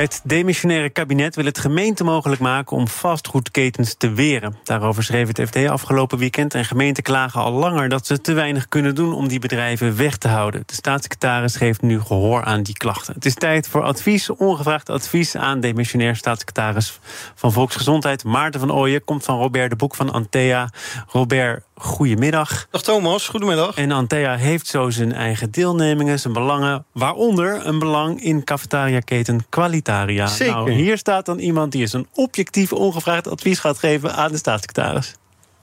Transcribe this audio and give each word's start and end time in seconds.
Het 0.00 0.20
demissionaire 0.24 0.90
kabinet 0.90 1.34
wil 1.34 1.44
het 1.44 1.58
gemeente 1.58 2.04
mogelijk 2.04 2.40
maken 2.40 2.76
om 2.76 2.88
vastgoedketens 2.88 3.94
te 3.94 4.12
weren. 4.12 4.56
Daarover 4.64 5.02
schreef 5.02 5.26
het 5.26 5.40
FD 5.48 5.56
afgelopen 5.68 6.18
weekend. 6.18 6.54
En 6.54 6.64
gemeenten 6.64 7.02
klagen 7.02 7.40
al 7.40 7.52
langer 7.52 7.88
dat 7.88 8.06
ze 8.06 8.20
te 8.20 8.32
weinig 8.32 8.68
kunnen 8.68 8.94
doen 8.94 9.12
om 9.12 9.28
die 9.28 9.38
bedrijven 9.38 9.96
weg 9.96 10.16
te 10.16 10.28
houden. 10.28 10.62
De 10.66 10.74
staatssecretaris 10.74 11.56
geeft 11.56 11.82
nu 11.82 12.00
gehoor 12.00 12.44
aan 12.44 12.62
die 12.62 12.76
klachten. 12.76 13.14
Het 13.14 13.24
is 13.24 13.34
tijd 13.34 13.68
voor 13.68 13.82
advies, 13.82 14.30
ongevraagd 14.30 14.88
advies 14.88 15.36
aan 15.36 15.60
demissionair 15.60 16.16
staatssecretaris 16.16 16.98
van 17.34 17.52
Volksgezondheid. 17.52 18.24
Maarten 18.24 18.60
van 18.60 18.72
Ooyen 18.72 19.04
komt 19.04 19.24
van 19.24 19.38
Robert 19.38 19.70
de 19.70 19.76
Boek 19.76 19.94
van 19.94 20.12
Antea. 20.12 20.70
Robert, 21.06 21.64
goedemiddag. 21.80 22.66
Dag 22.70 22.82
Thomas, 22.82 23.28
goedemiddag. 23.28 23.76
En 23.76 23.90
Antea 23.90 24.36
heeft 24.36 24.66
zo 24.66 24.90
zijn 24.90 25.12
eigen 25.12 25.50
deelnemingen, 25.50 26.18
zijn 26.18 26.32
belangen, 26.32 26.84
waaronder 26.92 27.66
een 27.66 27.78
belang 27.78 28.22
in 28.22 28.44
cafetaria-keten 28.44 29.46
Qualitaria. 29.48 30.26
Zeker. 30.26 30.54
Nou, 30.54 30.70
hier 30.70 30.98
staat 30.98 31.26
dan 31.26 31.38
iemand 31.38 31.72
die 31.72 31.80
eens 31.80 31.92
een 31.92 32.06
objectief, 32.14 32.72
ongevraagd 32.72 33.28
advies 33.28 33.58
gaat 33.58 33.78
geven 33.78 34.14
aan 34.14 34.32
de 34.32 34.38
staatssecretaris. 34.38 35.14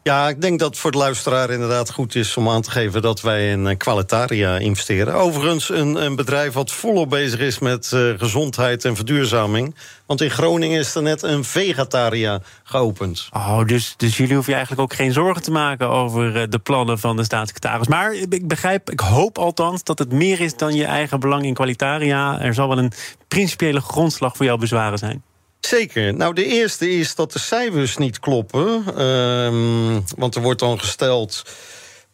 Ja, 0.07 0.29
ik 0.29 0.41
denk 0.41 0.59
dat 0.59 0.77
voor 0.77 0.91
de 0.91 0.97
luisteraar 0.97 1.49
inderdaad 1.49 1.91
goed 1.91 2.15
is 2.15 2.37
om 2.37 2.49
aan 2.49 2.61
te 2.61 2.71
geven 2.71 3.01
dat 3.01 3.21
wij 3.21 3.49
in 3.49 3.67
eh, 3.67 3.77
Qualitaria 3.77 4.57
investeren. 4.57 5.13
Overigens 5.13 5.69
een, 5.69 6.03
een 6.03 6.15
bedrijf 6.15 6.53
wat 6.53 6.71
volop 6.71 7.09
bezig 7.09 7.39
is 7.39 7.59
met 7.59 7.91
uh, 7.93 8.13
gezondheid 8.17 8.85
en 8.85 8.95
verduurzaming. 8.95 9.75
Want 10.05 10.21
in 10.21 10.29
Groningen 10.29 10.79
is 10.79 10.95
er 10.95 11.01
net 11.01 11.23
een 11.23 11.43
Vegataria 11.43 12.41
geopend. 12.63 13.29
Oh, 13.33 13.65
dus, 13.65 13.93
dus 13.97 14.17
jullie 14.17 14.33
hoeven 14.33 14.51
je 14.51 14.57
eigenlijk 14.57 14.91
ook 14.91 14.97
geen 14.97 15.13
zorgen 15.13 15.43
te 15.43 15.51
maken 15.51 15.89
over 15.89 16.35
uh, 16.35 16.43
de 16.49 16.59
plannen 16.59 16.99
van 16.99 17.15
de 17.15 17.23
staatssecretaris. 17.23 17.87
Maar 17.87 18.13
ik 18.13 18.47
begrijp, 18.47 18.89
ik 18.89 18.99
hoop 18.99 19.37
althans 19.37 19.83
dat 19.83 19.99
het 19.99 20.11
meer 20.11 20.39
is 20.39 20.55
dan 20.55 20.75
je 20.75 20.85
eigen 20.85 21.19
belang 21.19 21.43
in 21.43 21.53
Qualitaria. 21.53 22.41
Er 22.41 22.53
zal 22.53 22.67
wel 22.67 22.77
een 22.77 22.91
principiële 23.27 23.81
grondslag 23.81 24.35
voor 24.35 24.45
jouw 24.45 24.57
bezwaren 24.57 24.97
zijn. 24.97 25.23
Zeker. 25.59 26.13
Nou, 26.13 26.33
de 26.33 26.45
eerste 26.45 26.89
is 26.89 27.15
dat 27.15 27.31
de 27.31 27.39
cijfers 27.39 27.97
niet 27.97 28.19
kloppen. 28.19 29.01
Um, 29.01 30.03
want 30.17 30.35
er 30.35 30.41
wordt 30.41 30.59
dan 30.59 30.79
gesteld 30.79 31.43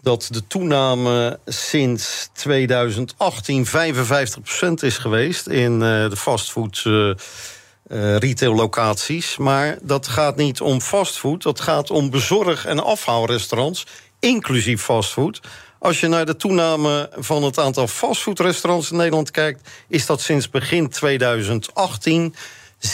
dat 0.01 0.27
de 0.31 0.47
toename 0.47 1.39
sinds 1.45 2.29
2018 2.33 3.67
55% 3.67 3.69
is 4.79 4.97
geweest 4.97 5.47
in 5.47 5.73
uh, 5.73 5.79
de 6.09 6.17
fastfood. 6.17 6.83
Uh, 6.87 7.13
uh. 7.91 9.37
Maar 9.37 9.77
dat 9.81 10.07
gaat 10.07 10.35
niet 10.35 10.61
om 10.61 10.81
fastfood, 10.81 11.43
dat 11.43 11.59
gaat 11.59 11.89
om 11.89 12.09
bezorg- 12.09 12.65
en 12.65 12.83
afhaalrestaurants, 12.83 13.85
inclusief 14.19 14.81
fastfood. 14.81 15.39
Als 15.79 15.99
je 15.99 16.07
naar 16.07 16.25
de 16.25 16.35
toename 16.35 17.09
van 17.15 17.43
het 17.43 17.59
aantal 17.59 17.87
fastfoodrestaurants 17.87 18.91
in 18.91 18.97
Nederland 18.97 19.31
kijkt, 19.31 19.69
is 19.87 20.05
dat 20.05 20.21
sinds 20.21 20.49
begin 20.49 20.89
2018 20.89 22.35
6% 22.87 22.89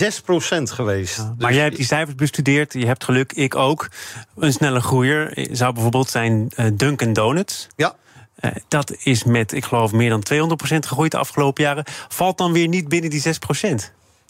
geweest. 0.63 1.17
Ja, 1.17 1.23
maar 1.23 1.47
dus 1.47 1.55
jij 1.55 1.63
hebt 1.63 1.75
die 1.75 1.85
cijfers 1.85 2.15
bestudeerd, 2.15 2.73
je 2.73 2.85
hebt 2.85 3.03
geluk, 3.03 3.33
ik 3.33 3.55
ook. 3.55 3.89
Een 4.35 4.53
snelle 4.53 4.79
groeier 4.79 5.47
zou 5.51 5.73
bijvoorbeeld 5.73 6.09
zijn 6.09 6.51
uh, 6.55 6.65
Dunkin' 6.73 7.13
Donuts. 7.13 7.67
Ja. 7.75 7.95
Uh, 8.41 8.51
dat 8.67 8.95
is 9.03 9.23
met, 9.23 9.51
ik 9.51 9.65
geloof, 9.65 9.91
meer 9.91 10.09
dan 10.09 10.23
200% 10.33 10.57
gegroeid 10.63 11.11
de 11.11 11.17
afgelopen 11.17 11.63
jaren. 11.63 11.83
Valt 12.07 12.37
dan 12.37 12.51
weer 12.51 12.67
niet 12.67 12.87
binnen 12.87 13.09
die 13.09 13.21
6 13.21 13.37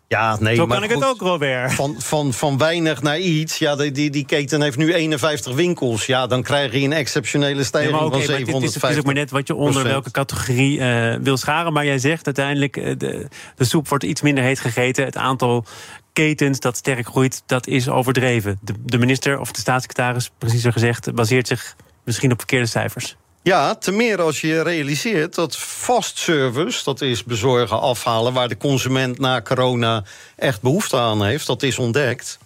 ja, 0.09 0.37
nee, 0.39 0.55
Zo 0.55 0.65
maar 0.65 0.75
kan 0.75 0.85
ik 0.85 0.91
goed, 0.91 1.01
het 1.01 1.11
ook, 1.11 1.21
Robert. 1.21 1.73
Van, 1.73 1.95
van, 1.97 2.33
van 2.33 2.57
weinig 2.57 3.01
naar 3.01 3.19
iets. 3.19 3.57
Ja, 3.57 3.75
die, 3.75 3.91
die, 3.91 4.09
die 4.09 4.25
keten 4.25 4.61
heeft 4.61 4.77
nu 4.77 4.93
51 4.93 5.55
winkels. 5.55 6.05
Ja, 6.05 6.27
dan 6.27 6.43
krijg 6.43 6.71
je 6.71 6.79
een 6.79 6.93
exceptionele 6.93 7.63
stijging 7.63 7.95
okay, 7.95 8.09
van 8.09 8.21
750 8.21 8.81
Het 8.81 8.91
is 8.91 8.97
ook 8.97 9.05
maar 9.05 9.13
net 9.13 9.31
wat 9.31 9.47
je 9.47 9.55
onder 9.55 9.83
welke 9.83 10.11
categorie 10.11 10.77
uh, 10.77 11.15
wil 11.21 11.37
scharen. 11.37 11.73
Maar 11.73 11.85
jij 11.85 11.99
zegt 11.99 12.25
uiteindelijk, 12.25 12.77
uh, 12.77 12.93
de, 12.97 13.27
de 13.55 13.65
soep 13.65 13.87
wordt 13.87 14.03
iets 14.03 14.21
minder 14.21 14.43
heet 14.43 14.59
gegeten. 14.59 15.05
Het 15.05 15.17
aantal 15.17 15.65
ketens 16.13 16.59
dat 16.59 16.77
sterk 16.77 17.07
groeit, 17.07 17.43
dat 17.45 17.67
is 17.67 17.89
overdreven. 17.89 18.59
De, 18.61 18.73
de 18.85 18.97
minister 18.97 19.39
of 19.39 19.51
de 19.51 19.59
staatssecretaris, 19.59 20.31
preciezer 20.37 20.71
gezegd, 20.71 21.13
baseert 21.13 21.47
zich 21.47 21.75
misschien 22.03 22.31
op 22.31 22.37
verkeerde 22.37 22.65
cijfers. 22.65 23.15
Ja, 23.41 23.75
te 23.75 23.91
meer 23.91 24.21
als 24.21 24.41
je 24.41 24.61
realiseert 24.61 25.35
dat 25.35 25.57
fast 25.57 26.17
service, 26.17 26.83
dat 26.83 27.01
is 27.01 27.23
bezorgen, 27.23 27.79
afhalen, 27.79 28.33
waar 28.33 28.47
de 28.47 28.57
consument 28.57 29.19
na 29.19 29.41
corona 29.41 30.03
echt 30.35 30.61
behoefte 30.61 30.97
aan 30.97 31.25
heeft, 31.25 31.47
dat 31.47 31.63
is 31.63 31.77
ontdekt. 31.79 32.37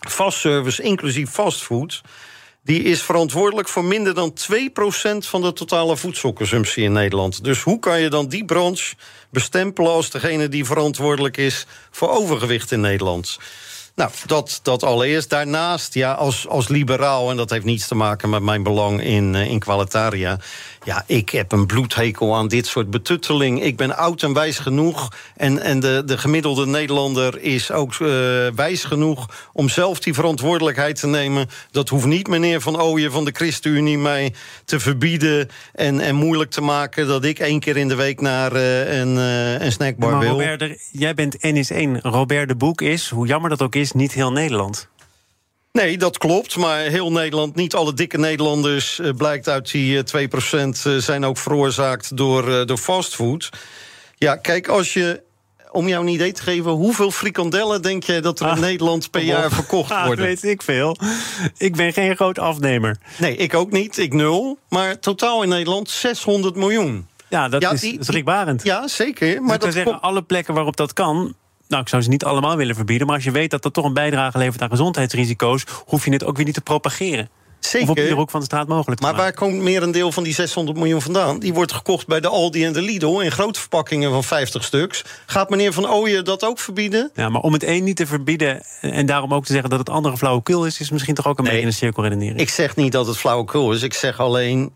Fast 0.00 0.38
service, 0.38 0.82
inclusief 0.82 1.30
fastfood, 1.30 2.02
die 2.62 2.82
is 2.82 3.02
verantwoordelijk 3.02 3.68
voor 3.68 3.84
minder 3.84 4.14
dan 4.14 4.34
2% 4.52 5.18
van 5.18 5.42
de 5.42 5.52
totale 5.52 5.96
voedselconsumptie 5.96 6.84
in 6.84 6.92
Nederland. 6.92 7.44
Dus 7.44 7.62
hoe 7.62 7.78
kan 7.78 8.00
je 8.00 8.08
dan 8.10 8.28
die 8.28 8.44
branche 8.44 8.94
bestempelen 9.30 9.90
als 9.90 10.10
degene 10.10 10.48
die 10.48 10.64
verantwoordelijk 10.64 11.36
is 11.36 11.66
voor 11.90 12.10
overgewicht 12.10 12.72
in 12.72 12.80
Nederland? 12.80 13.38
Nou, 13.96 14.10
dat, 14.26 14.60
dat 14.62 14.82
allereerst. 14.82 15.30
Daarnaast, 15.30 15.94
ja, 15.94 16.12
als, 16.12 16.48
als 16.48 16.68
liberaal, 16.68 17.30
en 17.30 17.36
dat 17.36 17.50
heeft 17.50 17.64
niets 17.64 17.88
te 17.88 17.94
maken 17.94 18.30
met 18.30 18.42
mijn 18.42 18.62
belang 18.62 19.02
in, 19.02 19.34
uh, 19.34 19.50
in 19.50 19.58
Qualitaria. 19.58 20.38
Ja, 20.84 21.04
ik 21.06 21.30
heb 21.30 21.52
een 21.52 21.66
bloedhekel 21.66 22.34
aan 22.34 22.48
dit 22.48 22.66
soort 22.66 22.90
betutteling. 22.90 23.62
Ik 23.62 23.76
ben 23.76 23.96
oud 23.96 24.22
en 24.22 24.32
wijs 24.32 24.58
genoeg. 24.58 25.08
En, 25.36 25.62
en 25.62 25.80
de, 25.80 26.02
de 26.06 26.18
gemiddelde 26.18 26.66
Nederlander 26.66 27.40
is 27.40 27.70
ook 27.70 27.92
uh, 27.92 28.08
wijs 28.54 28.84
genoeg 28.84 29.48
om 29.52 29.68
zelf 29.68 30.00
die 30.00 30.14
verantwoordelijkheid 30.14 31.00
te 31.00 31.06
nemen. 31.06 31.48
Dat 31.70 31.88
hoeft 31.88 32.06
niet 32.06 32.28
meneer 32.28 32.60
Van 32.60 32.80
Ooyen 32.80 33.12
van 33.12 33.24
de 33.24 33.32
ChristenUnie 33.32 33.98
mij 33.98 34.34
te 34.64 34.80
verbieden 34.80 35.48
en, 35.72 36.00
en 36.00 36.14
moeilijk 36.14 36.50
te 36.50 36.60
maken 36.60 37.06
dat 37.06 37.24
ik 37.24 37.38
één 37.38 37.60
keer 37.60 37.76
in 37.76 37.88
de 37.88 37.94
week 37.94 38.20
naar 38.20 38.52
uh, 38.52 38.98
een, 38.98 39.16
een 39.16 39.72
snackbar 39.72 40.10
maar 40.10 40.20
wil. 40.20 40.30
Robert, 40.30 40.62
er, 40.62 40.76
jij 40.92 41.14
bent 41.14 41.36
N1. 41.36 42.00
Robert 42.02 42.48
de 42.48 42.56
Boek 42.56 42.80
is, 42.80 43.08
hoe 43.08 43.26
jammer 43.26 43.50
dat 43.50 43.62
ook 43.62 43.74
is, 43.74 43.83
niet 43.92 44.12
heel 44.12 44.32
Nederland. 44.32 44.88
Nee, 45.72 45.98
dat 45.98 46.18
klopt. 46.18 46.56
Maar 46.56 46.78
heel 46.80 47.12
Nederland, 47.12 47.54
niet 47.54 47.74
alle 47.74 47.94
dikke 47.94 48.18
Nederlanders... 48.18 48.98
Uh, 48.98 49.10
blijkt 49.16 49.48
uit 49.48 49.70
die 49.70 50.04
uh, 50.12 50.26
2% 50.26 50.66
uh, 50.86 50.96
zijn 50.98 51.24
ook 51.24 51.38
veroorzaakt 51.38 52.16
door, 52.16 52.66
door 52.66 52.78
fastfood. 52.78 53.50
Ja, 54.16 54.36
kijk, 54.36 54.68
als 54.68 54.92
je... 54.92 55.22
Om 55.70 55.88
jou 55.88 56.02
een 56.06 56.12
idee 56.12 56.32
te 56.32 56.42
geven, 56.42 56.70
hoeveel 56.70 57.10
frikandellen 57.10 57.82
denk 57.82 58.02
je 58.04 58.20
dat 58.20 58.40
er 58.40 58.46
Ah, 58.46 58.54
in 58.56 58.60
Nederland 58.62 59.10
per 59.10 59.22
jaar 59.22 59.50
verkocht 59.50 59.90
Ah, 59.90 60.06
worden? 60.06 60.24
weet 60.24 60.42
ik 60.44 60.62
veel. 60.62 60.96
Ik 61.56 61.76
ben 61.76 61.92
geen 61.92 62.16
groot 62.16 62.38
afnemer. 62.38 62.96
Nee, 63.18 63.36
ik 63.36 63.54
ook 63.54 63.70
niet. 63.70 63.98
Ik 63.98 64.12
nul. 64.12 64.58
Maar 64.68 64.98
totaal 64.98 65.42
in 65.42 65.48
Nederland 65.48 65.90
600 65.90 66.56
miljoen. 66.56 67.06
Ja, 67.28 67.48
dat 67.48 67.62
Ja, 67.62 67.72
is 67.72 67.94
schrikbarend. 68.00 68.62
Ja, 68.64 68.88
zeker. 68.88 69.42
Maar 69.42 69.58
dat 69.58 69.72
zeggen, 69.72 70.00
alle 70.00 70.22
plekken 70.22 70.54
waarop 70.54 70.76
dat 70.76 70.92
kan. 70.92 71.34
Nou, 71.68 71.82
ik 71.82 71.88
zou 71.88 72.02
ze 72.02 72.08
niet 72.08 72.24
allemaal 72.24 72.56
willen 72.56 72.74
verbieden. 72.74 73.06
Maar 73.06 73.16
als 73.16 73.24
je 73.24 73.30
weet 73.30 73.50
dat 73.50 73.62
dat 73.62 73.72
toch 73.72 73.84
een 73.84 73.92
bijdrage 73.94 74.38
levert 74.38 74.62
aan 74.62 74.68
gezondheidsrisico's. 74.70 75.64
hoef 75.86 76.04
je 76.04 76.12
het 76.12 76.24
ook 76.24 76.36
weer 76.36 76.44
niet 76.46 76.54
te 76.54 76.60
propageren. 76.60 77.28
Of 77.64 77.72
op 77.74 77.80
iedere 77.80 78.00
zeker. 78.00 78.16
hoek 78.16 78.30
van 78.30 78.40
de 78.40 78.46
straat 78.46 78.68
mogelijk 78.68 79.00
Maar 79.00 79.14
waar 79.14 79.32
komt 79.34 79.54
meer 79.62 79.82
een 79.82 79.90
deel 79.92 80.12
van 80.12 80.22
die 80.22 80.34
600 80.34 80.78
miljoen 80.78 81.00
vandaan? 81.02 81.38
Die 81.38 81.54
wordt 81.54 81.72
gekocht 81.72 82.06
bij 82.06 82.20
de 82.20 82.28
Aldi 82.28 82.64
en 82.64 82.72
de 82.72 82.82
Lidl 82.82 83.18
in 83.20 83.30
grote 83.32 83.60
verpakkingen 83.60 84.10
van 84.10 84.24
50 84.24 84.64
stuks. 84.64 85.04
Gaat 85.26 85.50
meneer 85.50 85.72
Van 85.72 85.90
Ooyen 85.90 86.24
dat 86.24 86.44
ook 86.44 86.58
verbieden? 86.58 87.10
Ja, 87.14 87.28
maar 87.28 87.40
om 87.40 87.52
het 87.52 87.62
een 87.62 87.84
niet 87.84 87.96
te 87.96 88.06
verbieden. 88.06 88.62
en 88.80 89.06
daarom 89.06 89.34
ook 89.34 89.44
te 89.44 89.52
zeggen 89.52 89.70
dat 89.70 89.78
het 89.78 89.88
andere 89.90 90.16
flauwekul 90.16 90.66
is. 90.66 90.80
is 90.80 90.90
misschien 90.90 91.14
toch 91.14 91.26
ook 91.26 91.38
een 91.38 91.44
Nee. 91.44 91.52
beetje 91.52 91.66
een 91.68 91.74
cirkelredenering. 91.74 92.40
Ik 92.40 92.48
zeg 92.50 92.76
niet 92.76 92.92
dat 92.92 93.06
het 93.06 93.16
flauwekul 93.16 93.72
is. 93.72 93.82
Ik 93.82 93.94
zeg 93.94 94.20
alleen, 94.20 94.70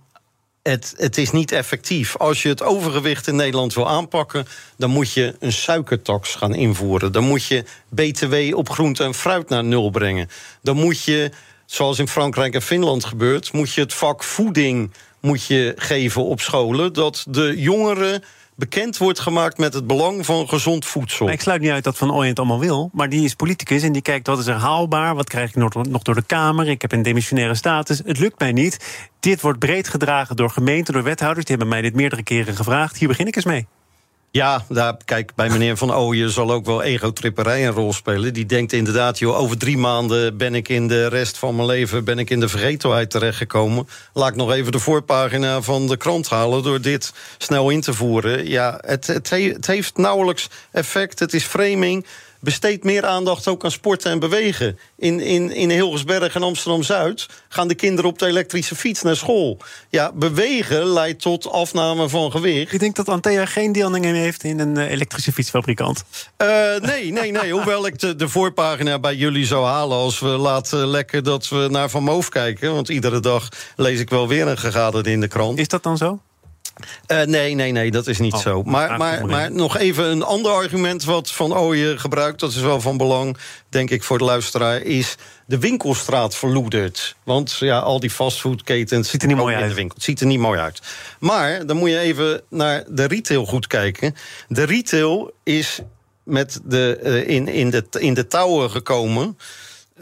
het, 0.68 0.94
het 0.96 1.18
is 1.18 1.30
niet 1.30 1.52
effectief. 1.52 2.16
Als 2.16 2.42
je 2.42 2.48
het 2.48 2.62
overgewicht 2.62 3.26
in 3.26 3.36
Nederland 3.36 3.74
wil 3.74 3.88
aanpakken... 3.88 4.46
dan 4.76 4.90
moet 4.90 5.12
je 5.12 5.34
een 5.38 5.52
suikertax 5.52 6.34
gaan 6.34 6.54
invoeren. 6.54 7.12
Dan 7.12 7.24
moet 7.24 7.44
je 7.44 7.64
btw 7.88 8.56
op 8.56 8.70
groente 8.70 9.04
en 9.04 9.14
fruit 9.14 9.48
naar 9.48 9.64
nul 9.64 9.90
brengen. 9.90 10.28
Dan 10.62 10.76
moet 10.76 11.04
je, 11.04 11.30
zoals 11.66 11.98
in 11.98 12.08
Frankrijk 12.08 12.54
en 12.54 12.62
Finland 12.62 13.04
gebeurt... 13.04 13.52
moet 13.52 13.72
je 13.72 13.80
het 13.80 13.94
vak 13.94 14.24
voeding 14.24 14.92
moet 15.20 15.46
je 15.46 15.72
geven 15.76 16.24
op 16.24 16.40
scholen... 16.40 16.92
dat 16.92 17.24
de 17.28 17.54
jongeren 17.56 18.22
bekend 18.58 18.96
wordt 18.96 19.20
gemaakt 19.20 19.58
met 19.58 19.74
het 19.74 19.86
belang 19.86 20.26
van 20.26 20.48
gezond 20.48 20.84
voedsel. 20.84 21.30
Ik 21.30 21.40
sluit 21.40 21.60
niet 21.60 21.70
uit 21.70 21.84
dat 21.84 21.96
Van 21.96 22.12
Ooyen 22.12 22.28
het 22.28 22.38
allemaal 22.38 22.60
wil. 22.60 22.90
Maar 22.92 23.08
die 23.08 23.24
is 23.24 23.34
politicus 23.34 23.82
en 23.82 23.92
die 23.92 24.02
kijkt 24.02 24.26
wat 24.26 24.38
is 24.38 24.46
er 24.46 24.54
haalbaar. 24.54 25.14
Wat 25.14 25.28
krijg 25.28 25.48
ik 25.48 25.56
nog 25.56 26.02
door 26.02 26.14
de 26.14 26.22
Kamer? 26.22 26.68
Ik 26.68 26.82
heb 26.82 26.92
een 26.92 27.02
demissionaire 27.02 27.54
status. 27.54 28.00
Het 28.04 28.18
lukt 28.18 28.38
mij 28.38 28.52
niet. 28.52 29.06
Dit 29.20 29.40
wordt 29.40 29.58
breed 29.58 29.88
gedragen 29.88 30.36
door 30.36 30.50
gemeenten, 30.50 30.94
door 30.94 31.02
wethouders. 31.02 31.46
Die 31.46 31.56
hebben 31.56 31.74
mij 31.74 31.82
dit 31.82 31.94
meerdere 31.94 32.22
keren 32.22 32.56
gevraagd. 32.56 32.96
Hier 32.96 33.08
begin 33.08 33.26
ik 33.26 33.36
eens 33.36 33.44
mee. 33.44 33.66
Ja, 34.30 34.64
daar, 34.68 34.96
kijk, 35.04 35.34
bij 35.34 35.48
meneer 35.48 35.76
Van 35.76 35.94
Ooyen 35.94 36.30
zal 36.30 36.50
ook 36.52 36.64
wel 36.64 36.82
egotripperij 36.82 37.66
een 37.66 37.72
rol 37.72 37.92
spelen. 37.92 38.32
Die 38.32 38.46
denkt 38.46 38.72
inderdaad, 38.72 39.18
joh, 39.18 39.38
over 39.38 39.58
drie 39.58 39.76
maanden 39.78 40.36
ben 40.36 40.54
ik 40.54 40.68
in 40.68 40.88
de 40.88 41.06
rest 41.06 41.38
van 41.38 41.56
mijn 41.56 41.68
leven... 41.68 42.04
ben 42.04 42.18
ik 42.18 42.30
in 42.30 42.40
de 42.40 42.48
vergetelheid 42.48 43.10
terechtgekomen. 43.10 43.88
Laat 44.12 44.28
ik 44.28 44.36
nog 44.36 44.52
even 44.52 44.72
de 44.72 44.78
voorpagina 44.78 45.62
van 45.62 45.86
de 45.86 45.96
krant 45.96 46.28
halen... 46.28 46.62
door 46.62 46.80
dit 46.80 47.12
snel 47.38 47.70
in 47.70 47.80
te 47.80 47.94
voeren. 47.94 48.48
Ja, 48.48 48.78
het, 48.86 49.06
het, 49.06 49.30
het 49.30 49.66
heeft 49.66 49.96
nauwelijks 49.96 50.48
effect, 50.70 51.18
het 51.18 51.34
is 51.34 51.44
framing 51.44 52.06
besteed 52.40 52.84
meer 52.84 53.04
aandacht 53.04 53.48
ook 53.48 53.64
aan 53.64 53.70
sporten 53.70 54.10
en 54.10 54.18
bewegen. 54.18 54.78
In, 54.96 55.20
in, 55.20 55.50
in 55.50 55.70
Hilgersberg 55.70 56.34
en 56.34 56.42
Amsterdam-Zuid 56.42 57.26
gaan 57.48 57.68
de 57.68 57.74
kinderen 57.74 58.10
op 58.10 58.18
de 58.18 58.26
elektrische 58.26 58.74
fiets 58.74 59.02
naar 59.02 59.16
school. 59.16 59.58
Ja, 59.88 60.12
bewegen 60.12 60.84
leidt 60.84 61.20
tot 61.20 61.50
afname 61.50 62.08
van 62.08 62.30
gewicht. 62.30 62.72
Ik 62.72 62.80
denk 62.80 62.96
dat 62.96 63.08
Antea 63.08 63.46
geen 63.46 63.72
deelneming 63.72 64.16
heeft 64.16 64.44
in 64.44 64.58
een 64.58 64.76
eh, 64.76 64.90
elektrische 64.90 65.32
fietsfabrikant. 65.32 66.04
Uh, 66.38 66.48
nee, 66.80 67.12
nee, 67.12 67.30
nee. 67.30 67.52
Hoewel 67.52 67.86
ik 67.86 67.98
de, 67.98 68.16
de, 68.16 68.28
voorpagina 68.28 68.98
bij 68.98 69.14
jullie 69.14 69.46
zou 69.46 69.66
halen... 69.66 69.96
als 69.96 70.18
we 70.18 70.28
laten 70.28 70.86
lekker 70.86 71.22
dat 71.22 71.48
we 71.48 71.66
naar 71.70 71.90
Van 71.90 72.02
Moof 72.02 72.28
kijken. 72.28 72.74
Want 72.74 72.88
iedere 72.88 73.20
dag 73.20 73.48
lees 73.76 74.00
ik 74.00 74.10
wel 74.10 74.28
weer 74.28 74.46
een 74.46 74.58
gegaderde 74.58 75.10
in 75.10 75.20
de 75.20 75.28
krant. 75.28 75.58
Is 75.58 75.68
dat 75.68 75.82
dan 75.82 75.96
zo? 75.96 76.20
Uh, 77.06 77.22
nee, 77.22 77.54
nee, 77.54 77.72
nee, 77.72 77.90
dat 77.90 78.06
is 78.06 78.18
niet 78.18 78.32
oh, 78.32 78.40
zo. 78.40 78.62
Maar, 78.62 78.98
maar, 78.98 79.26
maar 79.26 79.52
nog 79.52 79.76
even 79.76 80.04
een 80.04 80.22
ander 80.22 80.52
argument 80.52 81.04
wat 81.04 81.30
Van 81.30 81.56
Ooyen 81.56 82.00
gebruikt... 82.00 82.40
dat 82.40 82.50
is 82.50 82.60
wel 82.60 82.80
van 82.80 82.96
belang, 82.96 83.36
denk 83.68 83.90
ik, 83.90 84.02
voor 84.02 84.18
de 84.18 84.24
luisteraar... 84.24 84.82
is 84.82 85.16
de 85.46 85.58
winkelstraat 85.58 86.36
verloederd. 86.36 87.16
Want 87.24 87.56
ja, 87.60 87.78
al 87.78 88.00
die 88.00 88.10
fastfoodketens... 88.10 89.10
Ziet 89.10 89.22
er 89.22 89.28
niet 89.28 89.36
mooi 89.36 89.56
uit. 89.56 89.68
De 89.68 89.74
winkel. 89.74 89.94
Het 89.94 90.04
ziet 90.04 90.20
er 90.20 90.26
niet 90.26 90.38
mooi 90.38 90.60
uit. 90.60 90.80
Maar 91.18 91.66
dan 91.66 91.76
moet 91.76 91.90
je 91.90 91.98
even 91.98 92.42
naar 92.50 92.84
de 92.88 93.04
retail 93.04 93.46
goed 93.46 93.66
kijken. 93.66 94.14
De 94.48 94.64
retail 94.64 95.32
is 95.42 95.80
met 96.22 96.60
de, 96.64 97.00
uh, 97.02 97.28
in, 97.28 97.48
in, 97.48 97.70
de, 97.70 97.84
in 97.98 98.14
de 98.14 98.26
touwen 98.26 98.70
gekomen... 98.70 99.38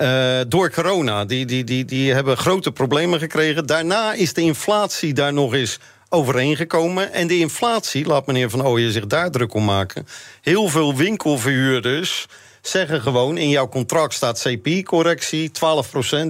Uh, 0.00 0.40
door 0.48 0.70
corona. 0.70 1.24
Die, 1.24 1.46
die, 1.46 1.64
die, 1.64 1.84
die 1.84 2.12
hebben 2.12 2.36
grote 2.36 2.72
problemen 2.72 3.18
gekregen. 3.18 3.66
Daarna 3.66 4.12
is 4.12 4.32
de 4.32 4.40
inflatie 4.40 5.14
daar 5.14 5.32
nog 5.32 5.54
eens 5.54 5.78
overeengekomen. 6.08 7.12
En 7.12 7.26
de 7.26 7.38
inflatie, 7.38 8.06
laat 8.06 8.26
meneer 8.26 8.50
Van 8.50 8.66
Ooyen 8.66 8.92
zich 8.92 9.06
daar 9.06 9.30
druk 9.30 9.54
om 9.54 9.64
maken... 9.64 10.06
heel 10.42 10.68
veel 10.68 10.94
winkelverhuurders 10.94 12.26
zeggen 12.60 13.00
gewoon... 13.00 13.36
in 13.36 13.48
jouw 13.48 13.68
contract 13.68 14.14
staat 14.14 14.40
CPI-correctie 14.40 15.50
12% 15.50 15.52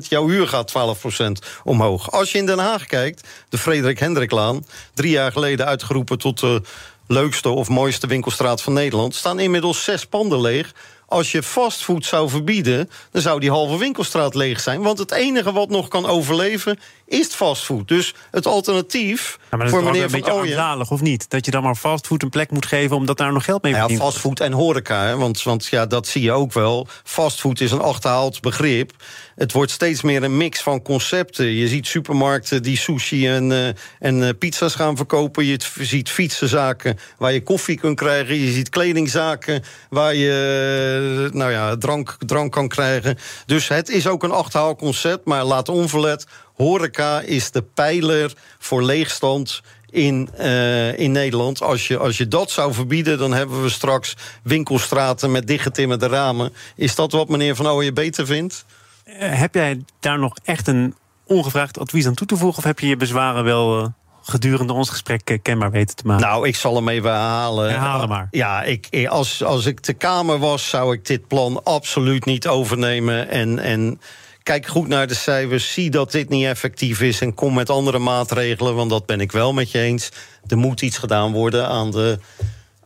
jouw 0.09 0.29
huur 0.29 0.49
gaat 0.49 0.73
12% 0.73 1.47
omhoog. 1.65 2.13
Als 2.13 2.33
je 2.33 2.39
in 2.39 2.47
Den 2.47 2.59
Haag 2.59 2.87
kijkt, 2.87 3.29
de 3.49 3.59
Frederik 3.59 3.99
Hendriklaan... 3.99 4.67
drie 4.95 5.11
jaar 5.11 5.33
geleden 5.33 5.67
uitgeroepen 5.67 6.19
tot 6.19 6.41
de 6.41 6.63
leukste 7.07 7.49
of 7.49 7.69
mooiste 7.69 8.07
winkelstraat 8.07 8.63
van 8.63 8.73
Nederland... 8.73 9.15
staan 9.15 9.39
inmiddels 9.39 9.85
zes 9.85 10.07
panden 10.07 10.41
leeg 10.41 10.75
als 11.07 11.33
je 11.33 11.43
fastfood 11.43 12.05
zou 12.05 12.29
verbieden, 12.29 12.91
dan 13.11 13.23
zou 13.23 13.41
die 13.41 13.51
halve 13.51 13.79
winkelstraat 13.79 14.35
leeg 14.35 14.61
zijn. 14.61 14.83
Want 14.83 14.99
het 14.99 15.13
enige 15.13 15.53
wat 15.53 15.69
nog 15.69 15.89
kan 15.89 16.07
overleven 16.07 16.79
is 17.07 17.27
fastfood. 17.27 17.89
Dus 17.89 18.15
het 18.31 18.47
alternatief 18.47 19.39
ja, 19.51 19.57
maar 19.57 19.69
voor 19.69 19.85
meneer 19.85 20.05
een 20.05 20.11
beetje 20.11 20.31
armzalig, 20.31 20.91
of 20.91 21.01
niet? 21.01 21.31
Dat 21.31 21.45
je 21.45 21.51
dan 21.51 21.63
maar 21.63 21.75
fastfood 21.75 22.23
een 22.23 22.31
plek 22.31 22.51
moet 22.51 22.67
geven 22.67 22.97
omdat 22.97 23.19
daar 23.19 23.33
nog 23.33 23.45
geld 23.45 23.63
mee 23.63 23.75
verdient. 23.75 23.99
Ja, 23.99 24.05
fastfood 24.05 24.41
en 24.41 24.53
horeca, 24.53 25.05
hè? 25.05 25.17
Want, 25.17 25.43
want 25.43 25.67
ja, 25.67 25.87
dat 25.87 26.07
zie 26.07 26.23
je 26.23 26.33
ook 26.33 26.53
wel. 26.53 26.89
Fastfood 27.05 27.61
is 27.61 27.71
een 27.71 27.81
achterhaald 27.81 28.41
begrip. 28.41 28.93
Het 29.37 29.53
wordt 29.53 29.71
steeds 29.71 30.03
meer 30.03 30.23
een 30.23 30.37
mix 30.37 30.61
van 30.61 30.83
concepten. 30.83 31.47
Je 31.47 31.69
ziet 31.69 31.87
supermarkten 31.87 32.63
die 32.63 32.77
sushi 32.77 33.29
en, 33.29 33.51
uh, 33.51 33.69
en 33.99 34.23
uh, 34.23 34.29
pizza's 34.39 34.75
gaan 34.75 34.97
verkopen. 34.97 35.45
Je 35.45 35.59
ziet 35.81 36.11
fietsenzaken 36.11 36.99
waar 37.19 37.33
je 37.33 37.43
koffie 37.43 37.79
kunt 37.79 37.97
krijgen. 37.97 38.35
Je 38.35 38.53
ziet 38.53 38.69
kledingzaken 38.69 39.63
waar 39.91 40.15
je 40.15 40.96
uh, 40.96 40.96
nou 41.33 41.51
ja, 41.51 41.77
drank, 41.77 42.17
drank 42.19 42.53
kan 42.53 42.69
krijgen. 42.69 43.19
Dus 43.47 43.69
het 43.69 43.89
is 43.89 44.07
ook 44.07 44.23
een 44.23 44.31
achterhaald 44.31 44.79
concept. 44.79 45.25
Maar 45.25 45.45
laat 45.45 45.69
onverlet, 45.69 46.27
horeca 46.55 47.21
is 47.21 47.51
de 47.51 47.63
pijler 47.63 48.33
voor 48.59 48.83
leegstand 48.83 49.63
in, 49.91 50.29
uh, 50.39 50.99
in 50.99 51.13
Nederland. 51.13 51.63
Als 51.63 51.89
je, 51.89 51.99
als 51.99 52.17
je 52.17 52.29
dat 52.29 52.51
zou 52.51 52.73
verbieden, 52.73 53.19
dan 53.19 53.33
hebben 53.33 53.63
we 53.63 53.69
straks 53.69 54.17
winkelstraten 54.43 55.31
met 55.31 55.47
dichtgetimmerde 55.47 56.07
ramen. 56.07 56.53
Is 56.77 56.95
dat 56.95 57.13
wat 57.13 57.29
meneer 57.29 57.57
Van 57.57 57.67
Ooyen 57.67 57.95
beter 57.95 58.27
vindt? 58.27 58.65
Eh, 59.05 59.39
heb 59.39 59.55
jij 59.55 59.85
daar 60.01 60.19
nog 60.19 60.37
echt 60.45 60.67
een 60.67 60.95
ongevraagd 61.27 61.79
advies 61.79 62.07
aan 62.07 62.15
toe 62.15 62.27
te 62.27 62.37
voegen? 62.37 62.59
Of 62.59 62.65
heb 62.65 62.79
je 62.79 62.87
je 62.87 62.97
bezwaren 62.97 63.45
wel 63.45 63.81
uh, 63.81 63.87
gedurende 64.29 64.73
ons 64.73 64.91
gesprek 64.91 65.39
kenbaar 65.43 65.71
weten 65.71 65.97
te 65.97 66.07
maken? 66.07 66.27
Nou, 66.27 66.49
ik 66.49 66.57
zal 66.57 66.75
hem 66.75 66.89
even 66.89 67.11
herhalen. 67.11 67.71
Herhalen 67.71 68.09
maar. 68.09 68.29
Ja, 68.31 68.63
ik, 68.63 69.07
als, 69.09 69.45
als 69.45 69.67
ik 69.67 69.83
de 69.83 69.93
Kamer 69.93 70.39
was, 70.39 70.69
zou 70.69 70.95
ik 70.95 71.07
dit 71.07 71.27
plan 71.27 71.65
absoluut 71.65 72.25
niet 72.25 72.47
overnemen. 72.47 73.29
En, 73.29 73.59
en 73.59 74.01
kijk 74.43 74.67
goed 74.67 74.89
naar 74.89 75.07
de 75.07 75.15
cijfers, 75.15 75.73
zie 75.73 75.91
dat 75.91 76.13
dit 76.13 76.29
niet 76.29 76.45
effectief 76.45 77.01
is... 77.01 77.21
en 77.21 77.35
kom 77.35 77.55
met 77.55 77.71
andere 77.71 77.99
maatregelen, 77.99 78.75
want 78.75 78.91
dat 78.91 79.07
ben 79.07 79.21
ik 79.21 79.33
wel 79.33 79.53
met 79.53 79.71
je 79.71 79.79
eens. 79.79 80.09
Er 80.47 80.59
moet 80.59 80.83
iets 80.83 80.99
gedaan 80.99 81.33
worden 81.33 81.69
aan 81.69 81.91
de 81.91 82.19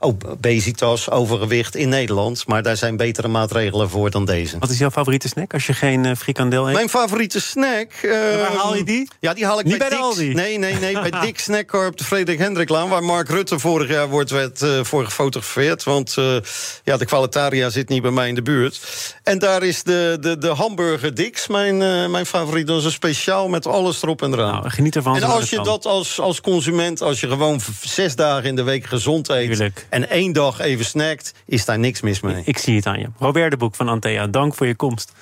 obesitas, 0.01 1.11
overgewicht 1.11 1.77
in 1.77 1.89
Nederland. 1.89 2.47
Maar 2.47 2.63
daar 2.63 2.77
zijn 2.77 2.97
betere 2.97 3.29
maatregelen 3.29 3.91
voor 3.91 4.11
dan 4.11 4.25
deze. 4.25 4.59
Wat 4.59 4.71
is 4.71 4.79
jouw 4.79 4.91
favoriete 4.91 5.29
snack 5.29 5.53
als 5.53 5.67
je 5.67 5.73
geen 5.73 6.05
uh, 6.05 6.15
frikandel 6.17 6.69
eet? 6.69 6.75
Mijn 6.75 6.89
favoriete 6.89 7.41
snack... 7.41 7.93
Uh, 8.03 8.13
waar 8.13 8.53
haal 8.53 8.77
je 8.77 8.85
die? 8.85 9.09
Ja, 9.21 9.35
die 9.35 9.45
haal 9.45 9.59
ik 9.59 9.65
Niet 9.65 9.79
bij, 9.79 9.89
bij. 9.89 9.99
Aldi? 9.99 10.35
Nee, 10.35 10.59
nee, 10.59 10.75
nee, 10.75 10.93
bij 10.93 11.21
Dick 11.25 11.39
Snackcar 11.39 11.87
op 11.87 11.97
de 11.97 12.05
Frederik 12.05 12.39
Hendriklaan... 12.39 12.89
waar 12.89 13.05
Mark 13.05 13.29
Rutte 13.29 13.59
vorig 13.59 13.89
jaar 13.89 14.09
wordt 14.09 14.31
werd, 14.31 14.63
uh, 14.63 14.85
voor 14.85 15.05
gefotografeerd. 15.05 15.85
Want 15.85 16.17
uh, 16.19 16.37
ja, 16.85 16.97
de 16.97 17.05
Qualitaria 17.05 17.71
zit 17.71 17.89
niet 17.89 18.03
bij 18.03 18.11
mij 18.11 18.29
in 18.29 18.35
de 18.35 18.43
buurt. 18.43 18.81
En 19.23 19.39
daar 19.39 19.63
is 19.63 19.83
de, 19.83 20.17
de, 20.21 20.39
de 20.39 20.49
hamburger 20.49 21.15
Dick's 21.15 21.47
mijn, 21.47 21.77
mijn 22.11 22.27
favoriet. 22.27 22.67
Dat 22.67 22.79
is 22.79 22.85
een 22.85 22.91
speciaal 22.91 23.49
met 23.49 23.67
alles 23.67 24.03
erop 24.03 24.23
en 24.23 24.33
eraan. 24.33 24.53
Nou, 24.53 24.71
geniet 24.71 24.97
ervan. 24.97 25.17
En 25.17 25.23
als 25.23 25.51
je 25.51 25.61
dat 25.63 25.87
als, 25.87 26.21
als 26.21 26.41
consument... 26.41 27.03
als 27.03 27.21
je 27.21 27.29
gewoon 27.29 27.61
zes 27.81 28.17
dagen 28.17 28.49
in 28.49 28.57
de 28.57 28.63
week 28.63 28.85
gezond 28.85 29.29
eet... 29.29 29.47
Tuurlijk. 29.47 29.87
En 29.91 30.11
één 30.11 30.33
dag 30.33 30.61
even 30.61 30.85
snackt, 30.85 31.33
is 31.47 31.65
daar 31.65 31.79
niks 31.79 32.01
mis 32.01 32.21
mee. 32.21 32.43
Ik 32.45 32.59
zie 32.59 32.77
het 32.77 32.87
aan 32.87 32.99
je. 32.99 33.09
Robert 33.19 33.51
de 33.51 33.57
Boek 33.57 33.75
van 33.75 33.89
Antea, 33.89 34.27
dank 34.27 34.55
voor 34.55 34.67
je 34.67 34.75
komst. 34.75 35.13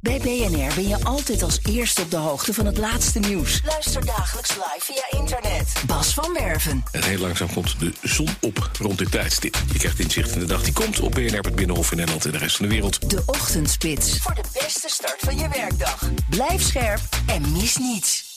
Bij 0.00 0.18
BNR 0.18 0.74
ben 0.74 0.88
je 0.88 1.04
altijd 1.04 1.42
als 1.42 1.60
eerste 1.68 2.02
op 2.02 2.10
de 2.10 2.16
hoogte 2.16 2.54
van 2.54 2.66
het 2.66 2.78
laatste 2.78 3.18
nieuws. 3.18 3.60
Luister 3.64 4.06
dagelijks 4.06 4.50
live 4.50 4.78
via 4.78 5.18
internet. 5.18 5.82
Bas 5.86 6.14
van 6.14 6.32
Werven. 6.32 6.82
En 6.92 7.04
heel 7.04 7.18
langzaam 7.18 7.52
komt 7.52 7.80
de 7.80 7.92
zon 8.02 8.28
op 8.40 8.70
rond 8.78 8.98
dit 8.98 9.10
tijdstip. 9.10 9.56
Je 9.72 9.78
krijgt 9.78 9.98
inzicht 9.98 10.32
in 10.32 10.38
de 10.38 10.46
dag 10.46 10.62
die 10.62 10.72
komt 10.72 11.00
op 11.00 11.12
BNR, 11.12 11.40
het 11.40 11.54
Binnenhof 11.54 11.90
in 11.90 11.96
Nederland 11.96 12.24
en 12.24 12.30
de 12.32 12.38
rest 12.38 12.56
van 12.56 12.66
de 12.66 12.72
wereld. 12.72 13.10
De 13.10 13.22
Ochtendspits. 13.26 14.18
Voor 14.18 14.34
de 14.34 14.44
beste 14.52 14.88
start 14.88 15.20
van 15.20 15.38
je 15.38 15.48
werkdag. 15.48 16.10
Blijf 16.30 16.62
scherp 16.62 17.00
en 17.26 17.52
mis 17.52 17.76
niets. 17.76 18.29